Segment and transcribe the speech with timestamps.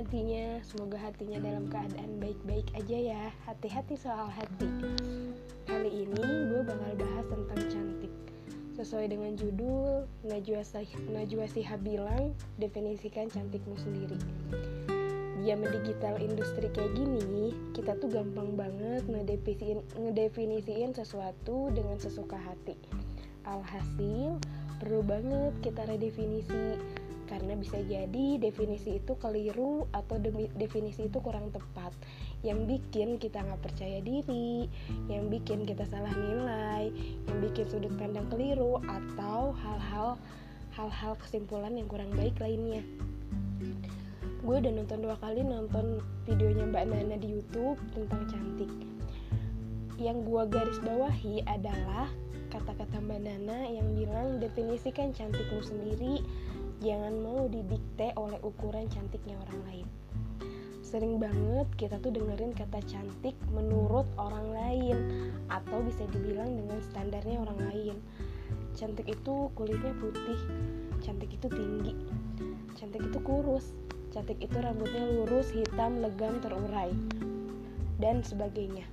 [0.00, 0.56] hatinya?
[0.64, 3.24] Semoga hatinya dalam keadaan baik-baik aja ya.
[3.44, 4.68] Hati-hati soal hati.
[5.68, 8.12] Kali ini gue bakal bahas tentang cantik.
[8.80, 10.64] Sesuai dengan judul, Najwa,
[11.12, 14.16] Najwa Sihab bilang, definisikan cantikmu sendiri.
[15.44, 22.76] Zaman digital industri kayak gini, kita tuh gampang banget ngedefinisiin, ngedefinisiin sesuatu dengan sesuka hati.
[23.44, 24.40] Alhasil,
[24.80, 26.80] perlu banget kita redefinisi
[27.30, 30.18] karena bisa jadi definisi itu keliru atau
[30.58, 31.94] definisi itu kurang tepat.
[32.42, 34.66] Yang bikin kita nggak percaya diri
[35.06, 36.90] yang bikin kita salah nilai
[37.30, 40.18] yang bikin sudut pandang keliru atau hal-hal
[40.74, 42.82] hal-hal kesimpulan yang kurang baik lainnya.
[44.42, 48.72] Gue udah nonton dua kali nonton videonya Mbak Nana di YouTube tentang cantik.
[50.00, 52.08] Yang gue garis bawahi adalah
[52.50, 56.24] kata-kata Mbak Nana yang bilang definisikan cantikmu sendiri
[56.80, 59.86] jangan mau didikte oleh ukuran cantiknya orang lain.
[60.80, 64.98] Sering banget kita tuh dengerin kata cantik menurut orang lain
[65.46, 67.96] atau bisa dibilang dengan standarnya orang lain.
[68.74, 70.40] Cantik itu kulitnya putih
[71.00, 71.94] cantik itu tinggi
[72.76, 73.72] cantik itu kurus
[74.12, 76.90] cantik itu rambutnya lurus hitam legam terurai
[78.00, 78.84] dan sebagainya.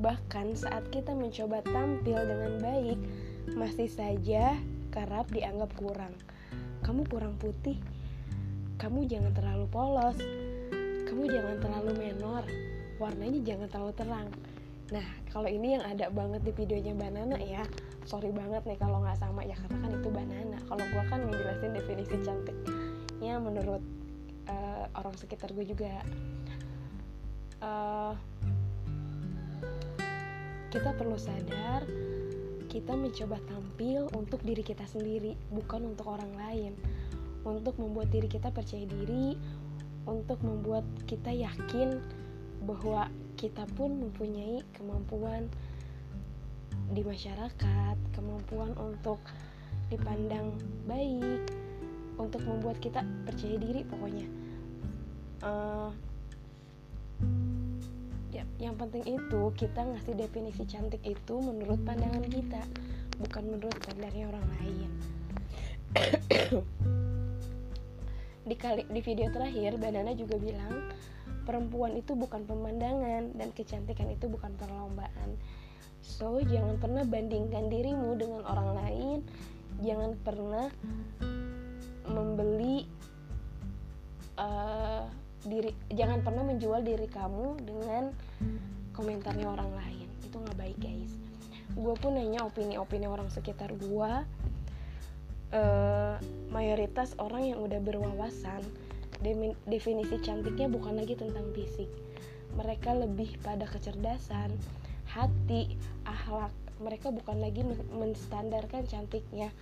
[0.00, 2.98] Bahkan saat kita mencoba tampil dengan baik
[3.52, 4.56] masih saja
[4.90, 6.12] kerap dianggap kurang.
[6.82, 7.78] Kamu kurang putih,
[8.76, 10.18] kamu jangan terlalu polos,
[11.06, 12.44] kamu jangan terlalu menor,
[12.98, 14.28] warnanya jangan terlalu terang.
[14.90, 17.62] Nah, kalau ini yang ada banget di videonya Banana ya,
[18.08, 20.58] sorry banget nih kalau nggak sama ya karena kan itu Banana.
[20.66, 22.56] Kalau gue kan ngejelasin definisi cantik,
[23.22, 23.82] ya menurut
[24.50, 26.02] uh, orang sekitar gue juga.
[27.60, 28.16] Uh,
[30.70, 31.82] kita perlu sadar
[32.70, 36.72] kita mencoba tampil untuk diri kita sendiri, bukan untuk orang lain.
[37.42, 39.34] Untuk membuat diri kita percaya diri,
[40.06, 41.98] untuk membuat kita yakin
[42.62, 45.50] bahwa kita pun mempunyai kemampuan
[46.94, 49.18] di masyarakat, kemampuan untuk
[49.90, 50.54] dipandang
[50.86, 51.50] baik,
[52.22, 54.26] untuk membuat kita percaya diri pokoknya.
[55.42, 55.90] Uh,
[58.40, 62.62] ya, yang penting itu kita ngasih definisi cantik itu menurut pandangan kita
[63.20, 64.90] bukan menurut standarnya orang lain.
[68.50, 70.90] Di kali di video terakhir Banana juga bilang
[71.46, 75.38] perempuan itu bukan pemandangan dan kecantikan itu bukan perlombaan.
[76.00, 79.18] So jangan pernah bandingkan dirimu dengan orang lain.
[79.84, 80.66] Jangan pernah
[82.10, 82.90] membeli
[84.34, 85.06] uh,
[85.44, 88.12] diri jangan pernah menjual diri kamu dengan
[88.92, 90.08] komentarnya orang lain.
[90.24, 91.12] Itu nggak baik guys.
[91.72, 94.12] Gue pun nanya opini-opini orang sekitar gue
[95.54, 96.14] uh,
[96.50, 98.62] mayoritas orang yang udah berwawasan
[99.68, 101.88] definisi cantiknya bukan lagi tentang fisik.
[102.56, 104.56] Mereka lebih pada kecerdasan
[105.06, 105.76] hati
[106.08, 106.50] akhlak.
[106.80, 107.60] Mereka bukan lagi
[107.92, 109.52] menstandarkan cantiknya.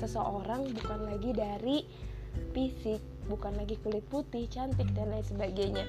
[0.00, 1.84] Seseorang bukan lagi dari
[2.52, 3.00] fisik
[3.30, 5.86] bukan lagi kulit putih, cantik dan lain sebagainya.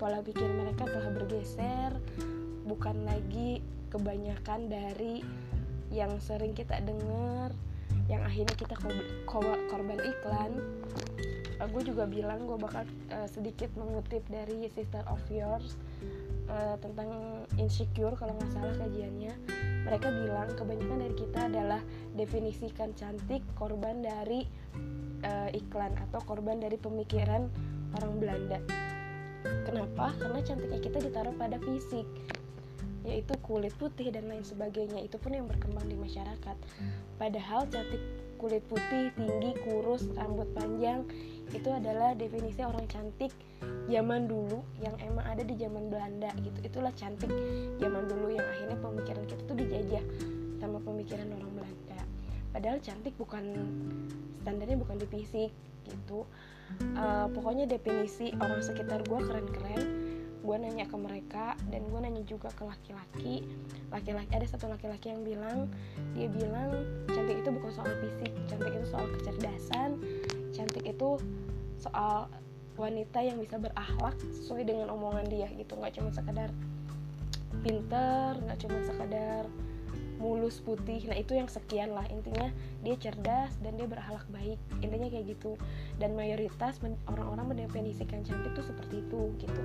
[0.00, 1.92] Pola pikir mereka telah bergeser,
[2.64, 3.60] bukan lagi
[3.92, 5.20] kebanyakan dari
[5.90, 7.52] yang sering kita dengar,
[8.08, 8.74] yang akhirnya kita
[9.68, 10.52] korban iklan.
[11.60, 15.76] Uh, gue juga bilang gue bakal uh, sedikit mengutip dari Sister of Yours
[16.48, 19.34] uh, tentang insecure kalau nggak salah kajiannya.
[19.84, 21.80] Mereka bilang kebanyakan dari kita adalah
[22.16, 24.48] definisikan cantik korban dari
[25.24, 27.48] uh, iklan atau korban dari pemikiran
[27.98, 28.58] orang Belanda.
[29.64, 30.12] Kenapa?
[30.20, 32.04] Karena cantiknya kita ditaruh pada fisik,
[33.08, 35.00] yaitu kulit putih dan lain sebagainya.
[35.00, 36.56] Itu pun yang berkembang di masyarakat.
[37.16, 38.02] Padahal cantik
[38.40, 41.04] kulit putih, tinggi, kurus, rambut panjang
[41.50, 43.34] itu adalah definisi orang cantik
[43.90, 46.58] zaman dulu yang emang ada di zaman Belanda gitu.
[46.62, 47.28] Itulah cantik
[47.82, 50.04] zaman dulu yang akhirnya pemikiran kita tuh dijajah
[50.62, 52.00] sama pemikiran orang Belanda.
[52.50, 53.44] Padahal cantik bukan
[54.42, 55.52] standarnya bukan di fisik
[55.86, 56.26] gitu.
[56.94, 59.82] Uh, pokoknya definisi orang sekitar gue keren-keren.
[60.40, 63.44] Gue nanya ke mereka dan gue nanya juga ke laki-laki.
[63.92, 65.68] Laki-laki ada satu laki-laki yang bilang
[66.16, 66.70] dia bilang
[67.10, 69.90] cantik itu bukan soal fisik cantik itu soal kecerdasan.
[70.54, 71.20] Cantik itu
[71.76, 72.30] soal
[72.80, 75.76] wanita yang bisa berakhlak sesuai dengan omongan dia gitu.
[75.76, 76.48] Nggak cuma sekadar
[77.60, 79.44] pinter nggak cuma sekadar
[80.20, 81.02] mulus putih.
[81.08, 82.04] Nah itu yang sekian lah.
[82.12, 82.52] Intinya
[82.84, 84.60] dia cerdas dan dia berakhlak baik.
[84.84, 85.56] Intinya kayak gitu.
[85.96, 86.78] Dan mayoritas
[87.08, 89.62] orang-orang mendefinisikan cantik tuh seperti itu gitu.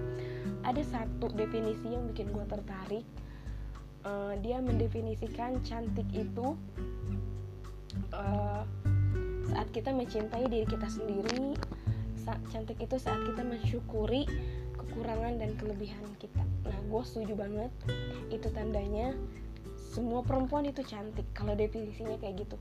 [0.63, 3.05] Ada satu definisi yang bikin gue tertarik.
[4.05, 6.55] Uh, dia mendefinisikan cantik itu
[8.13, 8.63] uh,
[9.49, 11.57] saat kita mencintai diri kita sendiri
[12.25, 14.25] cantik itu saat kita mensyukuri
[14.73, 16.41] kekurangan dan kelebihan kita.
[16.65, 17.71] Nah gue setuju banget.
[18.33, 19.13] Itu tandanya
[19.95, 22.59] semua perempuan itu cantik kalau definisinya kayak gitu.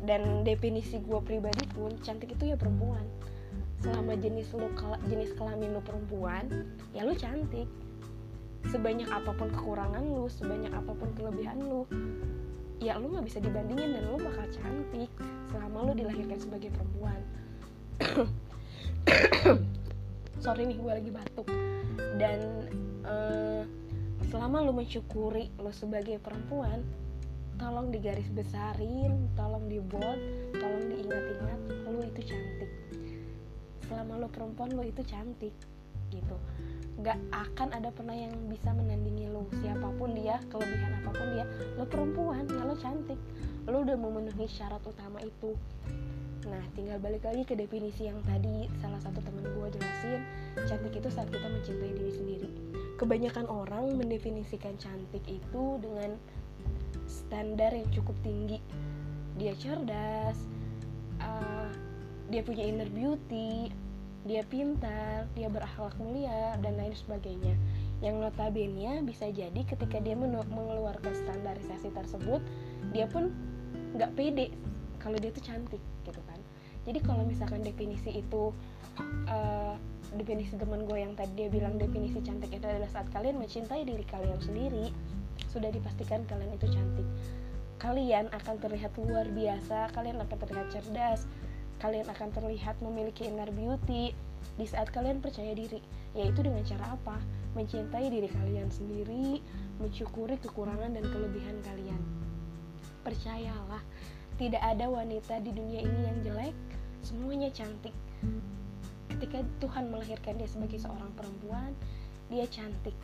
[0.00, 3.04] Dan definisi gue pribadi pun cantik itu ya perempuan.
[3.84, 4.72] Selama jenis lu
[5.12, 6.48] jenis kelamin lu perempuan
[6.96, 7.68] ya lu cantik.
[8.72, 11.84] Sebanyak apa pun kekurangan lu sebanyak apa pun kelebihan lu
[12.80, 15.10] ya lu nggak bisa dibandingin dan lu bakal cantik
[15.52, 17.20] selama lu dilahirkan sebagai perempuan.
[20.44, 21.46] Sorry nih gue lagi batuk.
[22.16, 22.40] Dan
[23.04, 23.62] uh,
[24.32, 26.80] selama lu mensyukuri lu sebagai perempuan
[27.60, 30.16] tolong digaris besarin tolong dibuat
[30.56, 31.60] tolong diingat-ingat
[31.92, 32.70] lu itu cantik.
[33.84, 35.52] Selama lu perempuan lu itu cantik
[36.08, 36.36] gitu.
[37.04, 41.44] Gak akan ada pernah yang bisa menandingi lu siapa pun dia kelebihan apa pun dia
[41.76, 43.20] lo perempuan ya lo cantik.
[43.68, 45.52] Lo udah memenuhi syarat utama itu.
[46.48, 50.24] Nah tinggal balik lagi ke definisi yang tadi salah satu temen gue jelasin
[50.64, 52.50] cantik itu saat kita mencintai diri sendiri
[53.02, 56.14] kebanyakan orang mendefinisikan cantik itu dengan
[57.10, 58.62] standar yang cukup tinggi.
[59.34, 60.38] Dia cerdas
[61.18, 61.66] uh,
[62.30, 63.74] dia punya inner beauty
[64.22, 67.58] dia pintar dia berakhlak mulia dan lain sebagainya.
[67.98, 72.38] Yang notabene bisa jadi ketika dia mengeluarkan standarisasi tersebut
[72.94, 73.34] dia pun
[73.98, 74.54] nggak pede
[75.02, 76.38] kalau dia tuh cantik gitu kan.
[76.86, 78.54] Jadi kalau misalkan definisi itu
[79.26, 79.74] uh,
[80.16, 84.04] definisi teman gue yang tadi dia bilang definisi cantik itu adalah saat kalian mencintai diri
[84.08, 84.92] kalian sendiri
[85.48, 87.06] sudah dipastikan kalian itu cantik.
[87.80, 91.26] Kalian akan terlihat luar biasa kalian akan terlihat cerdas
[91.82, 94.14] kalian akan terlihat memiliki inner beauty
[94.54, 95.82] di saat kalian percaya diri.
[96.14, 97.16] Yaitu dengan cara apa?
[97.58, 99.42] Mencintai diri kalian sendiri
[99.82, 102.00] mensyukuri kekurangan dan kelebihan kalian.
[103.02, 103.82] Percayalah
[104.38, 106.56] tidak ada wanita di dunia ini yang jelek
[107.02, 107.92] semuanya cantik
[109.22, 111.70] ketika Tuhan melahirkan dia sebagai seorang perempuan
[112.26, 112.98] dia cantik.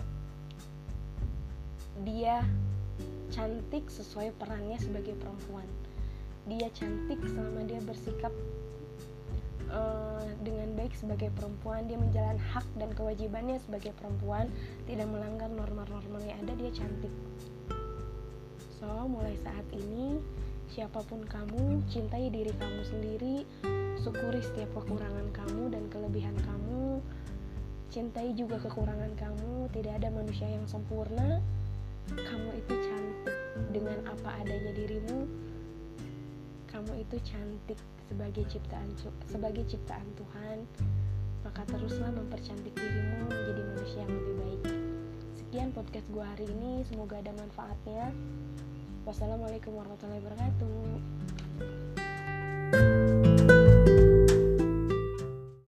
[2.02, 2.42] Dia
[3.30, 5.62] cantik sesuai perannya sebagai perempuan.
[6.50, 8.34] Dia cantik selama dia bersikap
[9.70, 11.86] uh, dengan baik sebagai perempuan.
[11.86, 14.50] Dia menjalankan hak dan kewajibannya sebagai perempuan
[14.90, 17.14] tidak melanggar norma-norma yang ada dia cantik.
[18.82, 20.18] So mulai saat ini
[20.66, 23.46] siapa pun kamu cintai diri kamu sendiri
[24.04, 25.47] syukuri setiap kekurangan kamu
[27.88, 29.72] cintai juga kekurangan kamu.
[29.72, 31.40] Tidak ada manusia yang sempurna.
[32.08, 33.36] Kamu itu cantik
[33.72, 35.28] dengan apa adanya dirimu.
[36.68, 38.88] Kamu itu cantik sebagai ciptaan
[39.28, 40.58] sebagai ciptaan Tuhan.
[41.44, 44.62] Maka teruslah mempercantik dirimu menjadi manusia yang lebih baik.
[45.36, 46.84] Sekian podcast gue hari ini.
[46.88, 48.12] Semoga ada manfaatnya.
[49.08, 51.37] Wassalamualaikum warahmatullahi wabarakatuh